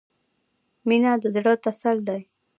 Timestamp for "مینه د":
0.87-1.23